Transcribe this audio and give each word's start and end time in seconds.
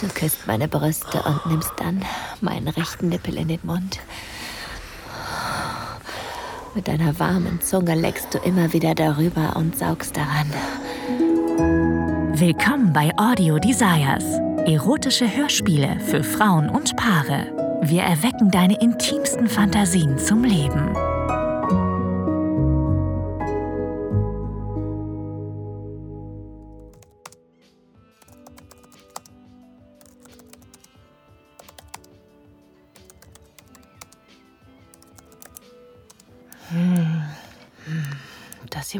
Du 0.00 0.06
küsst 0.06 0.46
meine 0.46 0.68
Brüste 0.68 1.20
und 1.22 1.46
nimmst 1.46 1.72
dann 1.78 2.04
meinen 2.40 2.68
rechten 2.68 3.08
Nippel 3.08 3.36
in 3.36 3.48
den 3.48 3.58
Mund. 3.64 3.98
Mit 6.74 6.86
deiner 6.86 7.18
warmen 7.18 7.60
Zunge 7.60 7.96
leckst 7.96 8.32
du 8.32 8.38
immer 8.38 8.72
wieder 8.72 8.94
darüber 8.94 9.56
und 9.56 9.76
saugst 9.76 10.16
daran. 10.16 10.52
Willkommen 12.38 12.92
bei 12.92 13.10
Audio 13.16 13.58
Desires. 13.58 14.24
Erotische 14.66 15.36
Hörspiele 15.36 15.98
für 15.98 16.22
Frauen 16.22 16.68
und 16.68 16.94
Paare. 16.94 17.80
Wir 17.82 18.02
erwecken 18.02 18.52
deine 18.52 18.80
intimsten 18.80 19.48
Fantasien 19.48 20.16
zum 20.18 20.44
Leben. 20.44 20.94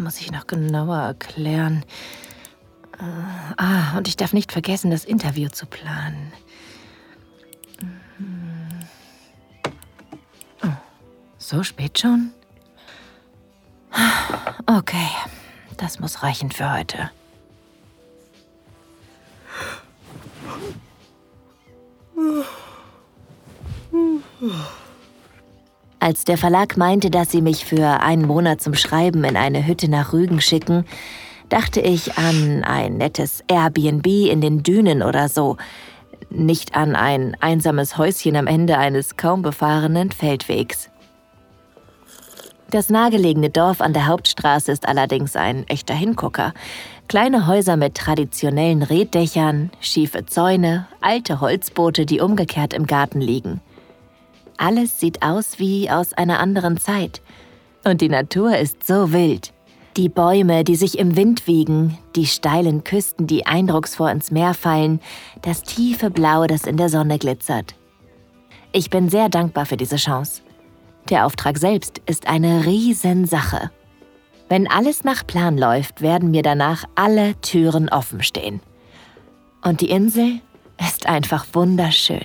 Muss 0.09 0.23
ich 0.23 0.33
noch 0.33 0.47
genauer 0.47 0.97
erklären. 1.01 1.85
Äh, 2.99 3.03
ah, 3.59 3.99
und 3.99 4.09
ich 4.09 4.17
darf 4.17 4.33
nicht 4.33 4.53
vergessen, 4.53 4.91
das 4.91 5.05
Interview 5.05 5.51
zu 5.51 5.67
planen. 5.67 6.33
Mhm. 8.17 8.87
Oh, 10.65 10.69
so 11.37 11.63
spät 11.63 11.99
schon? 11.99 12.33
Okay, 14.65 15.09
das 15.77 16.01
muss 16.01 16.23
reichen 16.23 16.51
für 16.51 16.73
heute. 16.73 17.11
Als 26.01 26.25
der 26.25 26.39
Verlag 26.39 26.77
meinte, 26.77 27.11
dass 27.11 27.31
sie 27.31 27.43
mich 27.43 27.65
für 27.65 28.01
einen 28.01 28.27
Monat 28.27 28.61
zum 28.61 28.75
Schreiben 28.75 29.25
in 29.25 29.37
eine 29.37 29.67
Hütte 29.67 29.91
nach 29.91 30.13
Rügen 30.13 30.41
schicken, 30.41 30.85
dachte 31.49 31.81
ich 31.81 32.17
an 32.17 32.63
ein 32.63 32.99
nettes 32.99 33.43
Airbnb 33.49 34.07
in 34.07 34.41
den 34.41 34.63
Dünen 34.63 35.03
oder 35.03 35.29
so, 35.29 35.57
nicht 36.31 36.77
an 36.77 36.95
ein 36.95 37.37
einsames 37.41 37.97
Häuschen 37.99 38.37
am 38.37 38.47
Ende 38.47 38.79
eines 38.79 39.17
kaum 39.17 39.43
befahrenen 39.43 40.13
Feldwegs. 40.13 40.89
Das 42.71 42.91
nahegelegene 42.91 43.49
Dorf 43.49 43.81
an 43.81 43.95
der 43.95 44.07
Hauptstraße 44.07 44.71
ist 44.71 44.87
allerdings 44.87 45.37
ein 45.37 45.67
echter 45.69 45.95
Hingucker. 45.95 46.53
Kleine 47.09 47.47
Häuser 47.47 47.79
mit 47.79 47.95
traditionellen 47.95 48.83
Reddächern, 48.83 49.71
schiefe 49.81 50.27
Zäune, 50.27 50.87
alte 51.01 51.41
Holzboote, 51.41 52.05
die 52.05 52.21
umgekehrt 52.21 52.75
im 52.75 52.87
Garten 52.87 53.23
liegen. 53.23 53.63
Alles 54.59 54.99
sieht 54.99 55.23
aus 55.23 55.59
wie 55.59 55.89
aus 55.89 56.13
einer 56.13 56.41
anderen 56.41 56.79
Zeit. 56.79 57.23
Und 57.85 58.01
die 58.01 58.09
Natur 58.09 58.57
ist 58.59 58.87
so 58.87 59.13
wild. 59.13 59.53
Die 59.97 60.09
Bäume, 60.09 60.65
die 60.65 60.77
sich 60.77 60.99
im 60.99 61.17
Wind 61.17 61.47
wiegen, 61.47 61.97
die 62.15 62.27
steilen 62.27 62.85
Küsten, 62.85 63.27
die 63.27 63.47
eindrucksvoll 63.47 64.11
ins 64.11 64.31
Meer 64.31 64.55
fallen, 64.55 65.01
das 65.43 65.63
tiefe 65.63 66.11
Blau, 66.11 66.47
das 66.47 66.65
in 66.65 66.77
der 66.77 66.89
Sonne 66.89 67.19
glitzert. 67.19 67.75
Ich 68.73 68.91
bin 68.91 69.09
sehr 69.09 69.29
dankbar 69.29 69.65
für 69.65 69.77
diese 69.77 69.97
Chance. 69.97 70.43
Der 71.09 71.25
Auftrag 71.25 71.57
selbst 71.59 72.03
ist 72.07 72.29
eine 72.29 72.67
Riesensache. 72.67 73.71
Wenn 74.49 74.69
alles 74.69 75.05
nach 75.05 75.27
Plan 75.27 75.57
läuft, 75.57 76.03
werden 76.03 76.31
mir 76.31 76.43
danach 76.43 76.85
alle 76.95 77.41
Türen 77.41 77.89
offen 77.89 78.23
stehen. 78.23 78.61
Und 79.63 79.81
die 79.81 79.91
Insel 79.91 80.41
ist 80.81 81.07
einfach 81.07 81.47
wunderschön. 81.53 82.25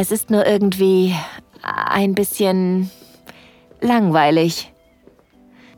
Es 0.00 0.12
ist 0.12 0.30
nur 0.30 0.46
irgendwie 0.46 1.12
ein 1.60 2.14
bisschen 2.14 2.88
langweilig. 3.80 4.72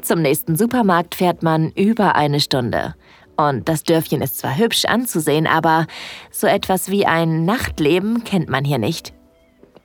Zum 0.03 0.21
nächsten 0.21 0.57
Supermarkt 0.57 1.15
fährt 1.15 1.43
man 1.43 1.71
über 1.71 2.17
eine 2.17 2.41
Stunde. 2.41 2.95
Und 3.39 3.67
das 3.67 3.83
Dörfchen 3.83 4.21
ist 4.21 4.37
zwar 4.37 4.59
hübsch 4.59 4.85
anzusehen, 4.85 5.47
aber 5.47 5.87
so 6.31 6.47
etwas 6.47 6.91
wie 6.91 7.07
ein 7.07 7.47
Nachtleben 7.47 8.23
kennt 8.23 8.51
man 8.51 8.63
hier 8.63 8.77
nicht. 8.77 9.15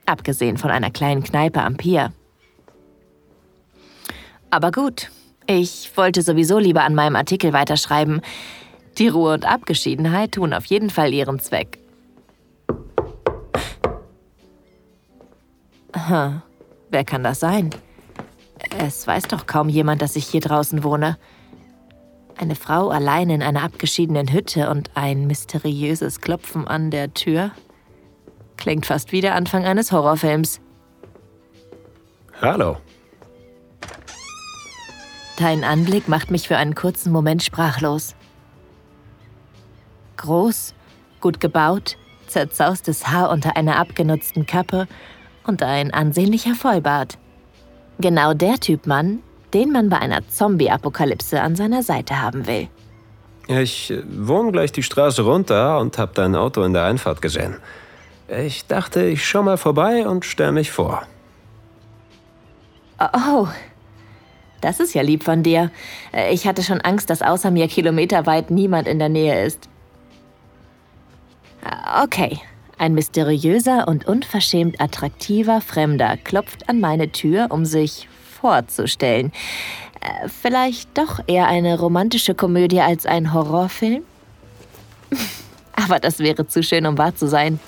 Abgesehen 0.04 0.58
von 0.58 0.70
einer 0.70 0.90
kleinen 0.90 1.24
Kneipe 1.24 1.62
am 1.62 1.78
Pier. 1.78 2.12
Aber 4.50 4.70
gut, 4.70 5.10
ich 5.46 5.90
wollte 5.96 6.20
sowieso 6.20 6.58
lieber 6.58 6.84
an 6.84 6.94
meinem 6.94 7.16
Artikel 7.16 7.54
weiterschreiben. 7.54 8.20
Die 8.98 9.08
Ruhe 9.08 9.32
und 9.32 9.46
Abgeschiedenheit 9.46 10.32
tun 10.32 10.52
auf 10.52 10.66
jeden 10.66 10.90
Fall 10.90 11.14
ihren 11.14 11.40
Zweck. 11.40 11.78
Hm, 16.06 16.40
wer 16.90 17.04
kann 17.04 17.24
das 17.24 17.40
sein? 17.40 17.70
Es 18.78 19.06
weiß 19.06 19.24
doch 19.24 19.46
kaum 19.46 19.68
jemand, 19.68 20.02
dass 20.02 20.14
ich 20.14 20.26
hier 20.26 20.40
draußen 20.40 20.84
wohne. 20.84 21.18
Eine 22.36 22.54
Frau 22.54 22.90
allein 22.90 23.30
in 23.30 23.42
einer 23.42 23.62
abgeschiedenen 23.62 24.32
Hütte 24.32 24.70
und 24.70 24.90
ein 24.94 25.26
mysteriöses 25.26 26.20
Klopfen 26.20 26.68
an 26.68 26.90
der 26.90 27.12
Tür. 27.12 27.50
Klingt 28.56 28.86
fast 28.86 29.10
wie 29.10 29.20
der 29.20 29.34
Anfang 29.34 29.64
eines 29.64 29.90
Horrorfilms. 29.90 30.60
Hallo. 32.40 32.76
Dein 35.38 35.64
Anblick 35.64 36.08
macht 36.08 36.30
mich 36.30 36.46
für 36.46 36.56
einen 36.56 36.74
kurzen 36.74 37.10
Moment 37.10 37.42
sprachlos. 37.42 38.14
Groß, 40.18 40.74
gut 41.20 41.40
gebaut, 41.40 41.96
zerzaustes 42.26 43.08
Haar 43.08 43.30
unter 43.30 43.56
einer 43.56 43.78
abgenutzten 43.78 44.46
Kappe 44.46 44.86
und 45.46 45.62
ein 45.62 45.92
ansehnlicher 45.92 46.54
Vollbart. 46.54 47.18
Genau 47.98 48.34
der 48.34 48.58
Typ 48.60 48.86
Mann, 48.86 49.20
den 49.54 49.72
man 49.72 49.88
bei 49.88 49.98
einer 49.98 50.26
Zombie-Apokalypse 50.28 51.40
an 51.40 51.56
seiner 51.56 51.82
Seite 51.82 52.20
haben 52.20 52.46
will. 52.46 52.68
Ich 53.48 53.90
äh, 53.90 54.02
wohne 54.08 54.52
gleich 54.52 54.72
die 54.72 54.82
Straße 54.82 55.22
runter 55.22 55.78
und 55.78 55.98
hab 55.98 56.14
dein 56.14 56.34
Auto 56.34 56.62
in 56.62 56.72
der 56.72 56.84
Einfahrt 56.84 57.22
gesehen. 57.22 57.56
Ich 58.28 58.66
dachte, 58.66 59.04
ich 59.04 59.24
schau 59.24 59.42
mal 59.42 59.56
vorbei 59.56 60.06
und 60.06 60.24
stell 60.24 60.52
mich 60.52 60.72
vor. 60.72 61.06
Oh, 62.98 63.46
das 64.60 64.80
ist 64.80 64.94
ja 64.94 65.02
lieb 65.02 65.22
von 65.22 65.42
dir. 65.42 65.70
Äh, 66.12 66.32
ich 66.32 66.46
hatte 66.46 66.62
schon 66.62 66.80
Angst, 66.80 67.08
dass 67.08 67.22
außer 67.22 67.50
mir 67.50 67.68
kilometerweit 67.68 68.50
niemand 68.50 68.88
in 68.88 68.98
der 68.98 69.08
Nähe 69.08 69.44
ist. 69.44 69.68
Äh, 71.64 72.02
okay, 72.02 72.40
ein 72.78 72.94
mysteriöser 72.94 73.88
und 73.88 74.06
unverschämt 74.06 74.80
attraktiver 74.80 75.60
Fremder 75.60 76.16
klopft 76.16 76.68
an 76.68 76.80
meine 76.80 77.10
Tür, 77.10 77.46
um 77.50 77.64
sich 77.64 78.08
vorzustellen. 78.40 79.32
Äh, 80.00 80.28
vielleicht 80.28 80.96
doch 80.96 81.20
eher 81.26 81.48
eine 81.48 81.78
romantische 81.78 82.34
Komödie 82.34 82.80
als 82.80 83.06
ein 83.06 83.32
Horrorfilm? 83.32 84.02
Aber 85.72 85.98
das 86.00 86.18
wäre 86.18 86.46
zu 86.46 86.62
schön, 86.62 86.86
um 86.86 86.98
wahr 86.98 87.14
zu 87.14 87.26
sein. 87.28 87.60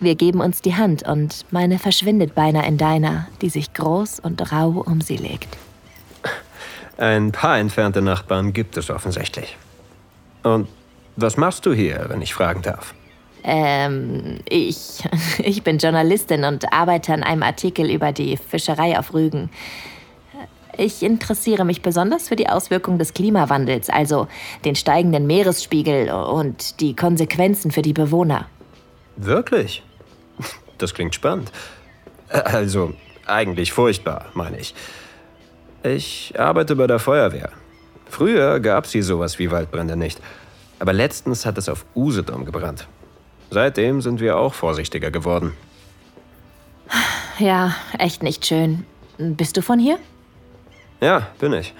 Wir 0.00 0.14
geben 0.14 0.40
uns 0.40 0.62
die 0.62 0.74
Hand 0.74 1.06
und 1.06 1.44
meine 1.50 1.78
verschwindet 1.78 2.34
beinahe 2.34 2.66
in 2.66 2.76
deiner, 2.76 3.28
die 3.40 3.50
sich 3.50 3.72
groß 3.72 4.20
und 4.20 4.52
rau 4.52 4.82
um 4.84 5.00
sie 5.00 5.16
legt. 5.16 5.56
Ein 6.98 7.32
paar 7.32 7.58
entfernte 7.58 8.02
Nachbarn 8.02 8.52
gibt 8.52 8.76
es 8.76 8.90
offensichtlich. 8.90 9.56
Und 10.42 10.68
was 11.16 11.36
machst 11.36 11.66
du 11.66 11.72
hier, 11.72 12.06
wenn 12.08 12.20
ich 12.20 12.34
fragen 12.34 12.62
darf? 12.62 12.94
Ähm, 13.44 14.40
ich, 14.48 15.02
ich 15.38 15.62
bin 15.62 15.78
Journalistin 15.78 16.44
und 16.44 16.72
arbeite 16.72 17.12
an 17.12 17.22
einem 17.22 17.42
Artikel 17.42 17.90
über 17.90 18.12
die 18.12 18.36
Fischerei 18.36 18.98
auf 18.98 19.14
Rügen. 19.14 19.50
Ich 20.78 21.02
interessiere 21.02 21.64
mich 21.64 21.82
besonders 21.82 22.28
für 22.28 22.36
die 22.36 22.48
Auswirkungen 22.48 22.98
des 22.98 23.12
Klimawandels, 23.12 23.90
also 23.90 24.26
den 24.64 24.74
steigenden 24.74 25.26
Meeresspiegel 25.26 26.10
und 26.10 26.80
die 26.80 26.96
Konsequenzen 26.96 27.70
für 27.70 27.82
die 27.82 27.92
Bewohner. 27.92 28.46
Wirklich? 29.16 29.82
Das 30.78 30.94
klingt 30.94 31.14
spannend. 31.14 31.52
Also, 32.28 32.94
eigentlich 33.26 33.72
furchtbar, 33.72 34.26
meine 34.32 34.58
ich. 34.58 34.74
Ich 35.82 36.32
arbeite 36.38 36.74
bei 36.74 36.86
der 36.86 36.98
Feuerwehr. 36.98 37.50
Früher 38.06 38.58
gab 38.60 38.86
es 38.86 38.92
sowas 39.06 39.38
wie 39.38 39.50
Waldbrände 39.50 39.96
nicht. 39.96 40.20
Aber 40.78 40.92
letztens 40.92 41.44
hat 41.44 41.58
es 41.58 41.68
auf 41.68 41.84
Usedom 41.94 42.44
gebrannt. 42.44 42.88
Seitdem 43.52 44.00
sind 44.00 44.18
wir 44.18 44.38
auch 44.38 44.54
vorsichtiger 44.54 45.10
geworden. 45.10 45.52
Ja, 47.38 47.74
echt 47.98 48.22
nicht 48.22 48.46
schön. 48.46 48.86
Bist 49.18 49.58
du 49.58 49.60
von 49.60 49.78
hier? 49.78 49.98
Ja, 51.02 51.28
bin 51.38 51.52
ich. 51.52 51.74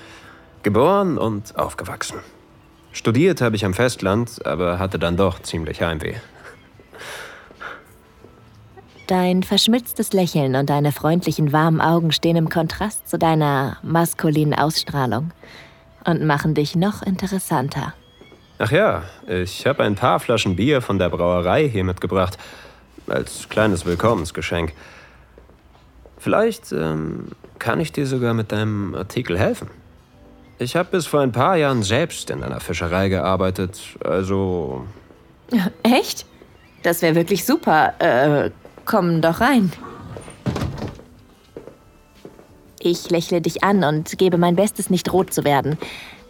Geboren 0.63 1.17
und 1.17 1.59
aufgewachsen. 1.59 2.19
Studiert 2.93 3.41
habe 3.41 3.57
ich 3.57 3.65
am 3.65 3.73
Festland, 3.73 4.45
aber 4.45 4.79
hatte 4.79 4.99
dann 4.99 5.17
doch 5.17 5.41
ziemlich 5.41 5.81
Heimweh. 5.81 6.17
Dein 9.07 9.43
verschmitztes 9.43 10.13
Lächeln 10.13 10.57
und 10.57 10.69
deine 10.69 10.93
freundlichen, 10.93 11.53
warmen 11.53 11.81
Augen 11.81 12.13
stehen 12.13 12.37
im 12.37 12.51
Kontrast 12.51 13.09
zu 13.09 13.17
deiner 13.17 13.79
maskulinen 13.83 14.53
Ausstrahlung 14.53 15.31
und 16.05 16.23
machen 16.23 16.53
dich 16.53 16.77
noch 16.77 17.01
interessanter. 17.01 17.95
Ach 18.65 18.71
ja, 18.71 19.03
ich 19.27 19.67
habe 19.67 19.83
ein 19.83 19.97
paar 19.97 20.21
Flaschen 20.21 20.55
Bier 20.55 20.83
von 20.83 20.97
der 20.97 21.09
Brauerei 21.09 21.69
hier 21.69 21.83
mitgebracht. 21.83 22.39
Als 23.09 23.49
kleines 23.49 23.85
Willkommensgeschenk. 23.87 24.73
Vielleicht 26.17 26.71
ähm, 26.71 27.33
kann 27.59 27.81
ich 27.81 27.91
dir 27.91 28.07
sogar 28.07 28.35
mit 28.35 28.53
deinem 28.53 28.95
Artikel 28.95 29.37
helfen. 29.37 29.69
Ich 30.61 30.77
habe 30.77 30.91
bis 30.93 31.09
vor 31.09 31.23
ein 31.23 31.33
paar 31.33 31.57
Jahren 31.57 31.83
selbst 31.83 32.31
in 32.31 32.45
einer 32.45 32.61
Fischerei 32.61 33.09
gearbeitet, 33.09 33.81
also. 34.05 34.87
Echt? 35.83 36.25
Das 36.85 37.03
wäre 37.03 37.17
wirklich 37.17 37.45
super. 37.45 37.95
Äh, 37.99 38.51
komm 38.85 39.23
doch 39.23 39.41
rein. 39.41 39.73
Ich 42.79 43.11
lächle 43.11 43.41
dich 43.41 43.65
an 43.65 43.83
und 43.83 44.17
gebe 44.19 44.39
mein 44.39 44.55
Bestes, 44.55 44.89
nicht 44.89 45.13
rot 45.13 45.35
zu 45.35 45.43
werden. 45.43 45.79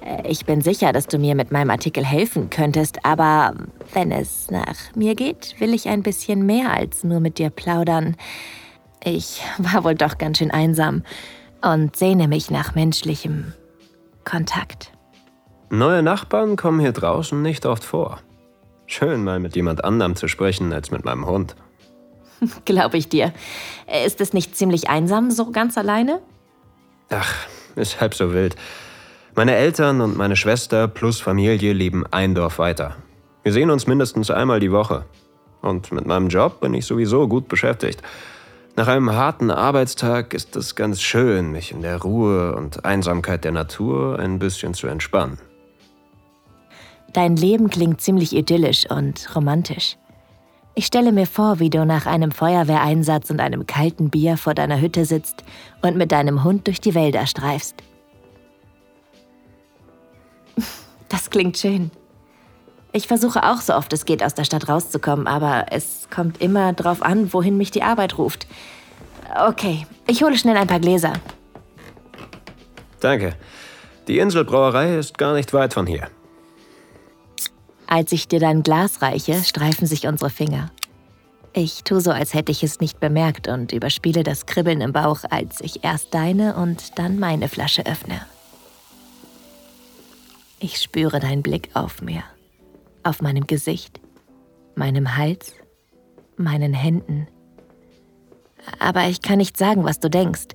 Äh, 0.04 0.28
ich 0.28 0.44
bin 0.44 0.60
sicher, 0.60 0.92
dass 0.92 1.06
du 1.06 1.18
mir 1.18 1.34
mit 1.34 1.50
meinem 1.52 1.70
Artikel 1.70 2.04
helfen 2.04 2.50
könntest, 2.50 3.04
aber 3.04 3.54
wenn 3.92 4.10
es 4.10 4.50
nach 4.50 4.94
mir 4.94 5.14
geht, 5.14 5.56
will 5.58 5.74
ich 5.74 5.88
ein 5.88 6.02
bisschen 6.02 6.44
mehr 6.46 6.72
als 6.72 7.04
nur 7.04 7.20
mit 7.20 7.38
dir 7.38 7.50
plaudern. 7.50 8.16
Ich 9.04 9.42
war 9.58 9.84
wohl 9.84 9.94
doch 9.94 10.18
ganz 10.18 10.38
schön 10.38 10.50
einsam 10.50 11.02
und 11.60 11.96
sehne 11.96 12.28
mich 12.28 12.50
nach 12.50 12.74
menschlichem 12.74 13.52
Kontakt. 14.24 14.92
Neue 15.70 16.02
Nachbarn 16.02 16.56
kommen 16.56 16.80
hier 16.80 16.92
draußen 16.92 17.40
nicht 17.40 17.64
oft 17.66 17.82
vor. 17.82 18.20
Schön, 18.86 19.24
mal 19.24 19.40
mit 19.40 19.56
jemand 19.56 19.84
anderem 19.84 20.16
zu 20.16 20.28
sprechen 20.28 20.72
als 20.72 20.90
mit 20.90 21.04
meinem 21.04 21.26
Hund. 21.26 21.56
Glaube 22.66 22.98
ich 22.98 23.08
dir. 23.08 23.32
Ist 24.04 24.20
es 24.20 24.34
nicht 24.34 24.54
ziemlich 24.54 24.90
einsam, 24.90 25.30
so 25.30 25.50
ganz 25.50 25.78
alleine? 25.78 26.20
Ach, 27.08 27.34
ist 27.74 28.00
halb 28.00 28.14
so 28.14 28.32
wild. 28.34 28.56
Meine 29.34 29.54
Eltern 29.54 30.02
und 30.02 30.18
meine 30.18 30.36
Schwester 30.36 30.88
plus 30.88 31.20
Familie 31.20 31.72
leben 31.72 32.04
ein 32.10 32.34
Dorf 32.34 32.58
weiter. 32.58 32.96
Wir 33.42 33.54
sehen 33.54 33.70
uns 33.70 33.86
mindestens 33.86 34.30
einmal 34.30 34.60
die 34.60 34.72
Woche. 34.72 35.06
Und 35.62 35.90
mit 35.90 36.06
meinem 36.06 36.28
Job 36.28 36.60
bin 36.60 36.74
ich 36.74 36.84
sowieso 36.84 37.26
gut 37.28 37.48
beschäftigt. 37.48 38.02
Nach 38.76 38.88
einem 38.88 39.12
harten 39.12 39.50
Arbeitstag 39.50 40.34
ist 40.34 40.54
es 40.54 40.74
ganz 40.74 41.00
schön, 41.00 41.50
mich 41.50 41.72
in 41.72 41.80
der 41.80 42.02
Ruhe 42.02 42.54
und 42.54 42.84
Einsamkeit 42.84 43.44
der 43.44 43.52
Natur 43.52 44.18
ein 44.18 44.38
bisschen 44.38 44.74
zu 44.74 44.86
entspannen. 44.86 45.38
Dein 47.14 47.36
Leben 47.36 47.70
klingt 47.70 48.02
ziemlich 48.02 48.36
idyllisch 48.36 48.84
und 48.90 49.34
romantisch. 49.34 49.96
Ich 50.74 50.86
stelle 50.86 51.12
mir 51.12 51.26
vor, 51.26 51.58
wie 51.58 51.70
du 51.70 51.86
nach 51.86 52.04
einem 52.04 52.32
Feuerwehreinsatz 52.32 53.30
und 53.30 53.40
einem 53.40 53.66
kalten 53.66 54.10
Bier 54.10 54.36
vor 54.36 54.54
deiner 54.54 54.80
Hütte 54.80 55.06
sitzt 55.06 55.44
und 55.80 55.96
mit 55.96 56.12
deinem 56.12 56.44
Hund 56.44 56.66
durch 56.66 56.80
die 56.80 56.94
Wälder 56.94 57.26
streifst. 57.26 57.82
Das 61.12 61.28
klingt 61.28 61.58
schön. 61.58 61.90
Ich 62.92 63.06
versuche 63.06 63.42
auch 63.44 63.60
so 63.60 63.74
oft 63.74 63.92
es 63.92 64.06
geht, 64.06 64.24
aus 64.24 64.32
der 64.32 64.44
Stadt 64.44 64.68
rauszukommen, 64.68 65.26
aber 65.26 65.66
es 65.70 66.08
kommt 66.10 66.40
immer 66.40 66.72
drauf 66.72 67.02
an, 67.02 67.32
wohin 67.34 67.58
mich 67.58 67.70
die 67.70 67.82
Arbeit 67.82 68.16
ruft. 68.16 68.46
Okay, 69.46 69.86
ich 70.06 70.22
hole 70.22 70.36
schnell 70.38 70.56
ein 70.56 70.66
paar 70.66 70.80
Gläser. 70.80 71.12
Danke. 73.00 73.34
Die 74.08 74.18
Inselbrauerei 74.18 74.96
ist 74.96 75.18
gar 75.18 75.34
nicht 75.34 75.52
weit 75.52 75.74
von 75.74 75.86
hier. 75.86 76.08
Als 77.86 78.10
ich 78.12 78.26
dir 78.26 78.40
dein 78.40 78.62
Glas 78.62 79.02
reiche, 79.02 79.34
streifen 79.44 79.86
sich 79.86 80.06
unsere 80.06 80.30
Finger. 80.30 80.70
Ich 81.52 81.84
tue 81.84 82.00
so, 82.00 82.10
als 82.10 82.32
hätte 82.32 82.52
ich 82.52 82.62
es 82.62 82.80
nicht 82.80 83.00
bemerkt 83.00 83.48
und 83.48 83.72
überspiele 83.72 84.22
das 84.22 84.46
Kribbeln 84.46 84.80
im 84.80 84.92
Bauch, 84.92 85.20
als 85.28 85.60
ich 85.60 85.84
erst 85.84 86.14
deine 86.14 86.56
und 86.56 86.98
dann 86.98 87.18
meine 87.18 87.48
Flasche 87.48 87.84
öffne. 87.84 88.22
Ich 90.64 90.80
spüre 90.80 91.18
deinen 91.18 91.42
Blick 91.42 91.70
auf 91.74 92.02
mir 92.02 92.22
auf 93.02 93.20
meinem 93.20 93.48
Gesicht, 93.48 94.00
meinem 94.76 95.16
Hals, 95.16 95.54
meinen 96.36 96.72
Händen. 96.72 97.26
Aber 98.78 99.08
ich 99.08 99.22
kann 99.22 99.38
nicht 99.38 99.56
sagen, 99.56 99.82
was 99.82 99.98
du 99.98 100.08
denkst. 100.08 100.54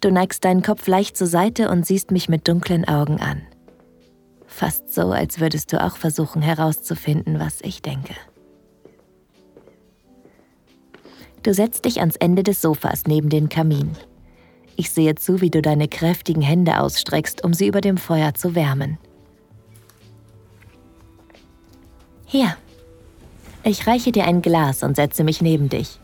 Du 0.00 0.10
neigst 0.10 0.44
deinen 0.44 0.62
Kopf 0.62 0.88
leicht 0.88 1.16
zur 1.16 1.28
Seite 1.28 1.70
und 1.70 1.86
siehst 1.86 2.10
mich 2.10 2.28
mit 2.28 2.48
dunklen 2.48 2.88
Augen 2.88 3.20
an. 3.20 3.42
Fast 4.48 4.92
so, 4.92 5.12
als 5.12 5.38
würdest 5.38 5.72
du 5.72 5.80
auch 5.80 5.96
versuchen 5.96 6.42
herauszufinden, 6.42 7.38
was 7.38 7.60
ich 7.60 7.82
denke. 7.82 8.14
Du 11.44 11.54
setzt 11.54 11.84
dich 11.84 12.00
ans 12.00 12.16
Ende 12.16 12.42
des 12.42 12.60
Sofas 12.60 13.04
neben 13.06 13.28
den 13.28 13.48
Kamin. 13.48 13.92
Ich 14.74 14.90
sehe 14.90 15.14
zu, 15.14 15.40
wie 15.40 15.50
du 15.50 15.62
deine 15.62 15.86
kräftigen 15.86 16.42
Hände 16.42 16.80
ausstreckst, 16.80 17.44
um 17.44 17.54
sie 17.54 17.68
über 17.68 17.80
dem 17.80 17.96
Feuer 17.96 18.34
zu 18.34 18.56
wärmen. 18.56 18.98
Hier. 22.26 22.56
Ich 23.62 23.86
reiche 23.86 24.12
dir 24.12 24.26
ein 24.26 24.42
Glas 24.42 24.82
und 24.82 24.96
setze 24.96 25.24
mich 25.24 25.40
neben 25.40 25.68
dich. 25.68 25.98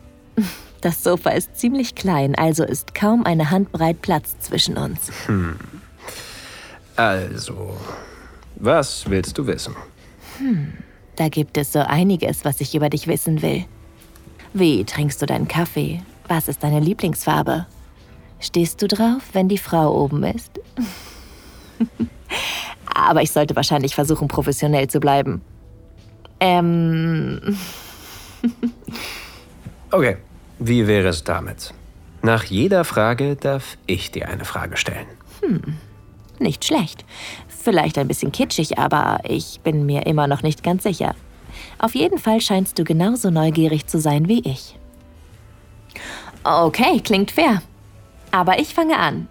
Das 0.81 1.03
Sofa 1.03 1.29
ist 1.29 1.55
ziemlich 1.57 1.95
klein, 1.95 2.35
also 2.35 2.63
ist 2.63 2.93
kaum 2.95 3.25
eine 3.25 3.51
Handbreit 3.51 4.01
Platz 4.01 4.37
zwischen 4.39 4.77
uns. 4.77 5.11
Hm. 5.27 5.57
Also, 6.95 7.77
was 8.55 9.09
willst 9.09 9.37
du 9.37 9.47
wissen? 9.47 9.75
Hm, 10.39 10.73
da 11.15 11.29
gibt 11.29 11.57
es 11.57 11.71
so 11.71 11.79
einiges, 11.79 12.43
was 12.43 12.59
ich 12.59 12.75
über 12.75 12.89
dich 12.89 13.07
wissen 13.07 13.41
will. 13.41 13.65
Wie 14.53 14.83
trinkst 14.83 15.21
du 15.21 15.25
deinen 15.25 15.47
Kaffee? 15.47 16.01
Was 16.27 16.47
ist 16.47 16.63
deine 16.63 16.79
Lieblingsfarbe? 16.79 17.65
Stehst 18.39 18.81
du 18.81 18.87
drauf, 18.87 19.21
wenn 19.31 19.47
die 19.47 19.57
Frau 19.57 20.03
oben 20.03 20.23
ist? 20.23 20.59
Aber 22.93 23.21
ich 23.21 23.31
sollte 23.31 23.55
wahrscheinlich 23.55 23.95
versuchen, 23.95 24.27
professionell 24.27 24.89
zu 24.89 24.99
bleiben. 24.99 25.41
Ähm. 26.43 27.57
okay, 29.91 30.17
wie 30.59 30.87
wäre 30.87 31.07
es 31.07 31.23
damit? 31.23 31.73
Nach 32.21 32.43
jeder 32.43 32.83
Frage 32.83 33.37
darf 33.37 33.77
ich 33.87 34.11
dir 34.11 34.27
eine 34.27 34.43
Frage 34.43 34.75
stellen. 34.75 35.07
Hm, 35.41 35.77
nicht 36.39 36.65
schlecht. 36.65 37.05
Vielleicht 37.47 37.97
ein 37.97 38.09
bisschen 38.09 38.33
kitschig, 38.33 38.77
aber 38.77 39.21
ich 39.23 39.61
bin 39.63 39.85
mir 39.85 40.05
immer 40.05 40.27
noch 40.27 40.43
nicht 40.43 40.63
ganz 40.63 40.83
sicher. 40.83 41.15
Auf 41.79 41.95
jeden 41.95 42.19
Fall 42.19 42.41
scheinst 42.41 42.77
du 42.77 42.83
genauso 42.83 43.29
neugierig 43.29 43.87
zu 43.87 43.99
sein 43.99 44.27
wie 44.27 44.41
ich. 44.41 44.77
Okay, 46.43 46.99
klingt 46.99 47.31
fair. 47.31 47.61
Aber 48.31 48.59
ich 48.59 48.73
fange 48.73 48.97
an. 48.97 49.29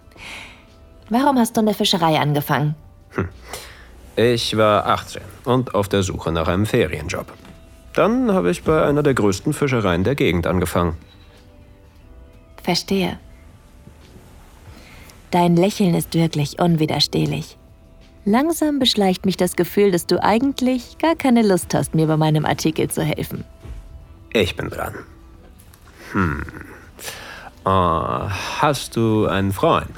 Warum 1.09 1.37
hast 1.37 1.55
du 1.55 1.59
in 1.59 1.67
der 1.67 1.75
Fischerei 1.75 2.19
angefangen? 2.19 2.73
Hm. 3.11 3.29
Ich 4.15 4.55
war 4.57 4.85
18 4.85 5.21
und 5.45 5.73
auf 5.73 5.89
der 5.89 6.03
Suche 6.03 6.31
nach 6.31 6.47
einem 6.47 6.65
Ferienjob. 6.65 7.25
Dann 7.93 8.31
habe 8.31 8.51
ich 8.51 8.63
bei 8.63 8.85
einer 8.85 9.03
der 9.03 9.13
größten 9.13 9.53
Fischereien 9.53 10.03
der 10.03 10.15
Gegend 10.15 10.45
angefangen. 10.45 10.97
Verstehe. 12.61 13.19
Dein 15.31 15.55
Lächeln 15.55 15.95
ist 15.95 16.13
wirklich 16.13 16.59
unwiderstehlich. 16.59 17.57
Langsam 18.25 18.79
beschleicht 18.79 19.25
mich 19.25 19.35
das 19.35 19.55
Gefühl, 19.55 19.91
dass 19.91 20.05
du 20.05 20.23
eigentlich 20.23 20.97
gar 20.99 21.15
keine 21.15 21.41
Lust 21.41 21.73
hast, 21.73 21.93
mir 21.93 22.07
bei 22.07 22.15
meinem 22.15 22.45
Artikel 22.45 22.89
zu 22.89 23.03
helfen. 23.03 23.43
Ich 24.31 24.55
bin 24.55 24.69
dran. 24.69 24.93
Hm. 26.13 26.43
Uh, 27.65 28.29
hast 28.59 28.95
du 28.95 29.25
einen 29.25 29.51
Freund? 29.51 29.91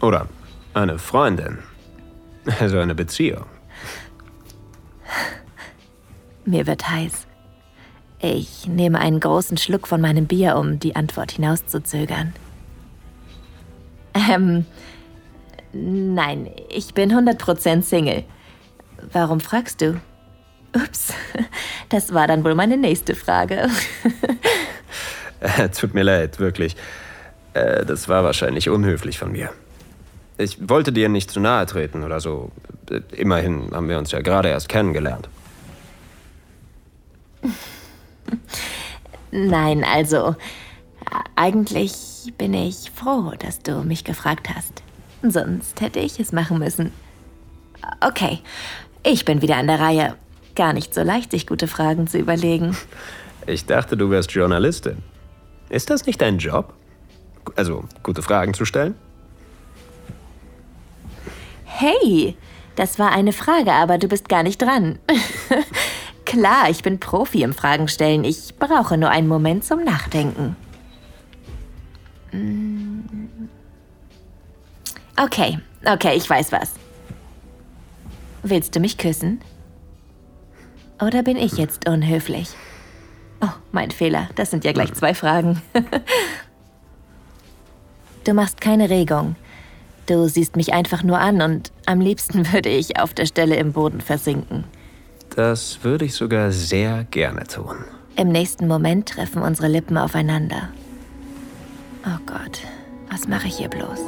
Oder 0.00 0.28
eine 0.74 0.98
Freundin? 0.98 1.58
Also 2.60 2.78
eine 2.78 2.94
Beziehung. 2.94 3.46
Mir 6.44 6.66
wird 6.66 6.88
heiß. 6.88 7.26
Ich 8.20 8.66
nehme 8.66 8.98
einen 8.98 9.20
großen 9.20 9.56
Schluck 9.56 9.86
von 9.86 10.00
meinem 10.00 10.26
Bier, 10.26 10.56
um 10.56 10.78
die 10.78 10.96
Antwort 10.96 11.32
hinauszuzögern. 11.32 12.32
Ähm, 14.14 14.64
nein, 15.72 16.50
ich 16.70 16.94
bin 16.94 17.12
100% 17.12 17.82
Single. 17.82 18.24
Warum 19.12 19.40
fragst 19.40 19.80
du? 19.80 20.00
Ups, 20.74 21.12
das 21.88 22.14
war 22.14 22.26
dann 22.26 22.44
wohl 22.44 22.54
meine 22.54 22.76
nächste 22.76 23.14
Frage. 23.14 23.68
Tut 25.78 25.94
mir 25.94 26.02
leid, 26.02 26.38
wirklich. 26.38 26.76
Äh, 27.52 27.84
das 27.84 28.08
war 28.08 28.24
wahrscheinlich 28.24 28.68
unhöflich 28.68 29.18
von 29.18 29.32
mir. 29.32 29.50
Ich 30.36 30.68
wollte 30.68 30.92
dir 30.92 31.08
nicht 31.08 31.30
zu 31.30 31.40
nahe 31.40 31.64
treten 31.66 32.02
oder 32.02 32.20
so. 32.20 32.50
Immerhin 33.12 33.70
haben 33.72 33.88
wir 33.88 33.98
uns 33.98 34.10
ja 34.10 34.20
gerade 34.20 34.48
erst 34.48 34.68
kennengelernt. 34.68 35.28
Nein, 39.30 39.84
also 39.84 40.34
eigentlich 41.36 42.32
bin 42.38 42.54
ich 42.54 42.90
froh, 42.94 43.32
dass 43.38 43.60
du 43.60 43.82
mich 43.82 44.04
gefragt 44.04 44.48
hast. 44.54 44.82
Sonst 45.22 45.80
hätte 45.80 46.00
ich 46.00 46.18
es 46.20 46.32
machen 46.32 46.58
müssen. 46.58 46.92
Okay, 48.00 48.40
ich 49.02 49.24
bin 49.24 49.42
wieder 49.42 49.56
an 49.56 49.66
der 49.66 49.80
Reihe. 49.80 50.14
Gar 50.54 50.72
nicht 50.72 50.94
so 50.94 51.02
leicht, 51.02 51.30
sich 51.32 51.46
gute 51.46 51.68
Fragen 51.68 52.06
zu 52.06 52.18
überlegen. 52.18 52.76
Ich 53.46 53.66
dachte, 53.66 53.94
du 53.94 54.08
wärst 54.08 54.32
Journalistin. 54.32 55.02
Ist 55.68 55.90
das 55.90 56.06
nicht 56.06 56.18
dein 56.22 56.38
Job? 56.38 56.72
Also, 57.56 57.84
gute 58.02 58.22
Fragen 58.22 58.54
zu 58.54 58.64
stellen? 58.64 58.94
Hey, 61.76 62.36
Das 62.76 62.98
war 62.98 63.12
eine 63.12 63.32
Frage, 63.32 63.72
aber 63.72 63.98
du 63.98 64.08
bist 64.08 64.28
gar 64.28 64.42
nicht 64.42 64.60
dran. 64.60 64.98
Klar, 66.24 66.70
ich 66.70 66.82
bin 66.82 66.98
Profi 66.98 67.42
im 67.42 67.52
Fragen 67.52 67.86
stellen. 67.88 68.24
Ich 68.24 68.54
brauche 68.58 68.96
nur 68.96 69.10
einen 69.10 69.28
Moment 69.28 69.64
zum 69.64 69.84
Nachdenken. 69.84 70.56
Mm. 72.32 73.00
Okay, 75.16 75.60
okay, 75.84 76.14
ich 76.16 76.28
weiß 76.28 76.50
was. 76.50 76.72
Willst 78.42 78.74
du 78.74 78.80
mich 78.80 78.98
küssen? 78.98 79.40
Oder 81.00 81.22
bin 81.22 81.36
ich 81.36 81.52
jetzt 81.52 81.88
unhöflich? 81.88 82.48
Oh, 83.40 83.52
mein 83.70 83.92
Fehler. 83.92 84.28
Das 84.34 84.50
sind 84.50 84.64
ja 84.64 84.72
gleich 84.72 84.92
zwei 84.94 85.14
Fragen. 85.14 85.62
du 88.24 88.34
machst 88.34 88.60
keine 88.60 88.90
Regung. 88.90 89.36
Du 90.06 90.28
siehst 90.28 90.56
mich 90.56 90.74
einfach 90.74 91.02
nur 91.02 91.18
an 91.18 91.40
und 91.40 91.72
am 91.86 92.00
liebsten 92.00 92.52
würde 92.52 92.68
ich 92.68 93.00
auf 93.00 93.14
der 93.14 93.26
Stelle 93.26 93.56
im 93.56 93.72
Boden 93.72 94.00
versinken. 94.00 94.64
Das 95.34 95.82
würde 95.82 96.04
ich 96.04 96.14
sogar 96.14 96.52
sehr 96.52 97.04
gerne 97.04 97.44
tun. 97.44 97.76
Im 98.16 98.28
nächsten 98.28 98.68
Moment 98.68 99.08
treffen 99.08 99.42
unsere 99.42 99.68
Lippen 99.68 99.96
aufeinander. 99.98 100.68
Oh 102.06 102.18
Gott, 102.26 102.60
was 103.10 103.26
mache 103.26 103.48
ich 103.48 103.56
hier 103.56 103.68
bloß? 103.68 103.98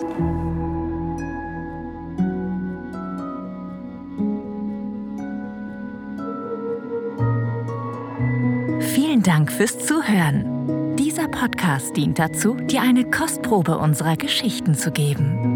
Vielen 8.93 9.23
Dank 9.23 9.50
fürs 9.50 9.79
Zuhören. 9.79 10.97
Dieser 10.97 11.26
Podcast 11.29 11.97
dient 11.97 12.19
dazu, 12.19 12.55
dir 12.55 12.83
eine 12.83 13.11
Kostprobe 13.11 13.79
unserer 13.79 14.17
Geschichten 14.17 14.75
zu 14.75 14.93
geben. 14.93 15.55